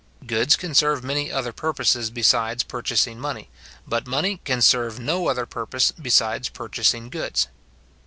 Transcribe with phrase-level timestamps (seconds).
[0.25, 3.51] Goods can serve many other purposes besides purchasing money,
[3.85, 7.49] but money can serve no other purpose besides purchasing goods.